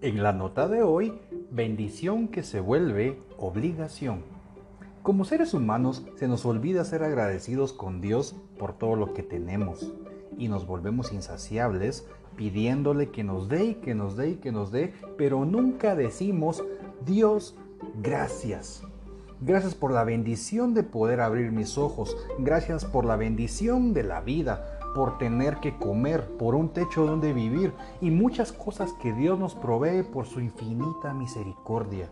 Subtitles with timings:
[0.00, 1.18] En la nota de hoy,
[1.50, 4.22] bendición que se vuelve obligación.
[5.02, 9.92] Como seres humanos se nos olvida ser agradecidos con Dios por todo lo que tenemos
[10.38, 12.06] y nos volvemos insaciables
[12.36, 16.62] pidiéndole que nos dé y que nos dé y que nos dé, pero nunca decimos
[17.04, 17.56] Dios,
[18.00, 18.84] gracias.
[19.40, 24.20] Gracias por la bendición de poder abrir mis ojos, gracias por la bendición de la
[24.20, 29.38] vida, por tener que comer, por un techo donde vivir y muchas cosas que Dios
[29.38, 32.08] nos provee por su infinita misericordia.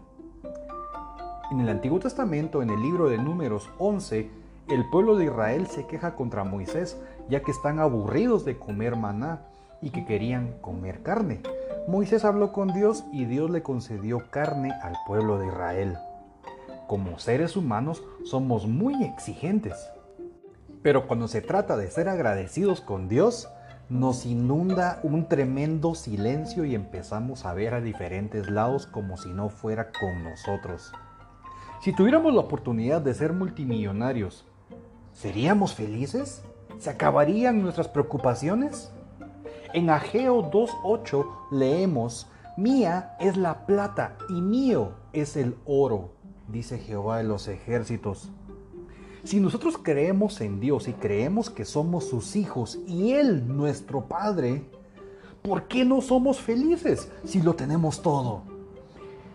[1.51, 4.31] En el Antiguo Testamento, en el libro de Números 11,
[4.69, 9.43] el pueblo de Israel se queja contra Moisés, ya que están aburridos de comer maná
[9.81, 11.43] y que querían comer carne.
[11.87, 15.97] Moisés habló con Dios y Dios le concedió carne al pueblo de Israel.
[16.89, 19.89] Como seres humanos somos muy exigentes.
[20.83, 23.49] Pero cuando se trata de ser agradecidos con Dios,
[23.89, 29.49] nos inunda un tremendo silencio y empezamos a ver a diferentes lados como si no
[29.49, 30.93] fuera con nosotros.
[31.81, 34.45] Si tuviéramos la oportunidad de ser multimillonarios,
[35.13, 36.43] ¿seríamos felices?
[36.79, 38.91] ¿Se acabarían nuestras preocupaciones?
[39.73, 46.15] En Ageo 2.8 leemos, Mía es la plata y mío es el oro,
[46.49, 48.31] dice Jehová de los ejércitos.
[49.27, 54.63] Si nosotros creemos en Dios y creemos que somos sus hijos y Él nuestro Padre,
[55.43, 58.43] ¿por qué no somos felices si lo tenemos todo?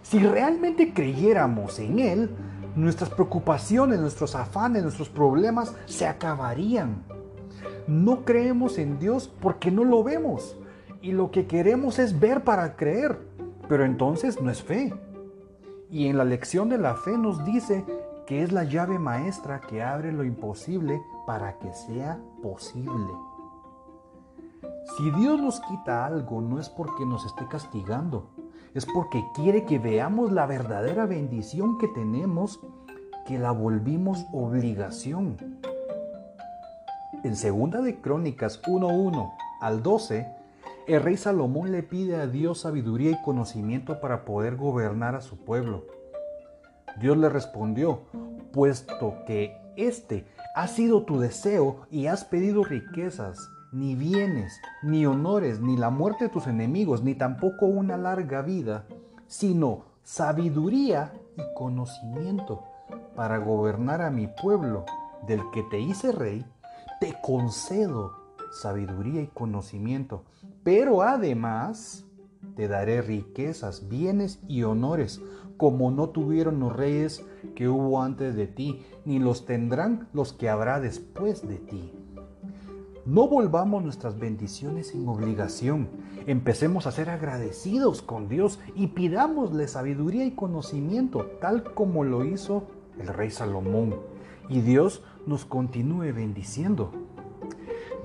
[0.01, 2.29] Si realmente creyéramos en Él,
[2.73, 7.03] nuestras preocupaciones, nuestros afanes, nuestros problemas se acabarían.
[7.85, 10.55] No creemos en Dios porque no lo vemos
[11.01, 13.19] y lo que queremos es ver para creer,
[13.67, 14.93] pero entonces no es fe.
[15.91, 17.83] Y en la lección de la fe nos dice
[18.25, 23.13] que es la llave maestra que abre lo imposible para que sea posible.
[24.97, 28.29] Si Dios nos quita algo no es porque nos esté castigando,
[28.73, 32.59] es porque quiere que veamos la verdadera bendición que tenemos,
[33.25, 35.37] que la volvimos obligación.
[37.23, 40.27] En segunda de Crónicas 1:1 al 12,
[40.87, 45.37] el rey Salomón le pide a Dios sabiduría y conocimiento para poder gobernar a su
[45.37, 45.85] pueblo.
[46.99, 48.01] Dios le respondió,
[48.51, 50.25] puesto que este
[50.55, 56.25] ha sido tu deseo y has pedido riquezas, ni bienes, ni honores, ni la muerte
[56.25, 58.85] de tus enemigos, ni tampoco una larga vida,
[59.27, 62.63] sino sabiduría y conocimiento
[63.15, 64.85] para gobernar a mi pueblo,
[65.27, 66.45] del que te hice rey,
[66.99, 68.11] te concedo
[68.51, 70.23] sabiduría y conocimiento,
[70.63, 72.05] pero además
[72.55, 75.21] te daré riquezas, bienes y honores,
[75.57, 77.25] como no tuvieron los reyes
[77.55, 81.91] que hubo antes de ti, ni los tendrán los que habrá después de ti.
[83.05, 85.89] No volvamos nuestras bendiciones en obligación.
[86.27, 92.67] Empecemos a ser agradecidos con Dios y pidámosle sabiduría y conocimiento, tal como lo hizo
[92.99, 93.95] el rey Salomón.
[94.49, 96.91] Y Dios nos continúe bendiciendo.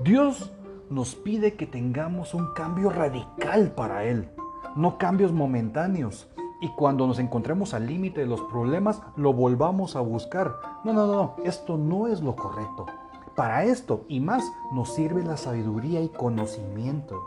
[0.03, 0.51] Dios
[0.89, 4.29] nos pide que tengamos un cambio radical para Él,
[4.75, 6.27] no cambios momentáneos.
[6.59, 10.55] Y cuando nos encontremos al límite de los problemas, lo volvamos a buscar.
[10.83, 12.87] No, no, no, esto no es lo correcto.
[13.35, 14.43] Para esto y más
[14.73, 17.21] nos sirve la sabiduría y conocimiento.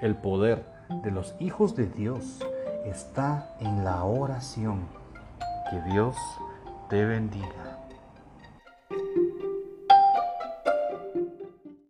[0.00, 0.66] El poder
[1.02, 2.40] de los hijos de Dios
[2.86, 4.80] está en la oración.
[5.70, 6.16] Que Dios
[6.88, 7.63] te bendiga.